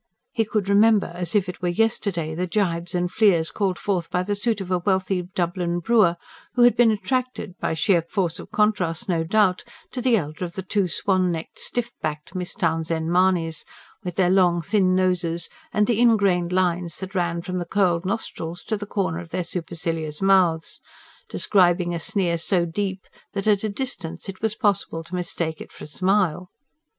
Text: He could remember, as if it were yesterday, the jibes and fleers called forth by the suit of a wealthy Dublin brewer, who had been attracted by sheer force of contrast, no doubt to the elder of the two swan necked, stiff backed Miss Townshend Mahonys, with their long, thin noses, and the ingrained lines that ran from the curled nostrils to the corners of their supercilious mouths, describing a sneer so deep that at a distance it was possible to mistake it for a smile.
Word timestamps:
He 0.31 0.45
could 0.45 0.67
remember, 0.67 1.11
as 1.13 1.35
if 1.35 1.47
it 1.47 1.61
were 1.61 1.67
yesterday, 1.69 2.33
the 2.33 2.47
jibes 2.47 2.95
and 2.95 3.11
fleers 3.11 3.51
called 3.51 3.77
forth 3.77 4.09
by 4.09 4.23
the 4.23 4.33
suit 4.33 4.59
of 4.59 4.71
a 4.71 4.79
wealthy 4.79 5.21
Dublin 5.35 5.77
brewer, 5.79 6.15
who 6.55 6.63
had 6.63 6.75
been 6.75 6.89
attracted 6.89 7.53
by 7.59 7.75
sheer 7.75 8.01
force 8.01 8.39
of 8.39 8.49
contrast, 8.49 9.07
no 9.07 9.23
doubt 9.23 9.63
to 9.91 10.01
the 10.01 10.17
elder 10.17 10.43
of 10.43 10.53
the 10.55 10.63
two 10.63 10.87
swan 10.87 11.31
necked, 11.31 11.59
stiff 11.59 11.91
backed 12.01 12.33
Miss 12.33 12.55
Townshend 12.55 13.11
Mahonys, 13.11 13.63
with 14.03 14.15
their 14.15 14.31
long, 14.31 14.59
thin 14.59 14.95
noses, 14.95 15.51
and 15.71 15.85
the 15.85 15.99
ingrained 16.01 16.51
lines 16.51 16.97
that 16.97 17.13
ran 17.13 17.43
from 17.43 17.59
the 17.59 17.65
curled 17.65 18.03
nostrils 18.03 18.63
to 18.63 18.77
the 18.77 18.87
corners 18.87 19.25
of 19.25 19.29
their 19.29 19.43
supercilious 19.43 20.19
mouths, 20.19 20.81
describing 21.29 21.93
a 21.93 21.99
sneer 21.99 22.39
so 22.39 22.65
deep 22.65 23.05
that 23.33 23.45
at 23.45 23.63
a 23.63 23.69
distance 23.69 24.27
it 24.27 24.41
was 24.41 24.55
possible 24.55 25.03
to 25.03 25.13
mistake 25.13 25.61
it 25.61 25.71
for 25.71 25.83
a 25.83 25.87
smile. 25.87 26.49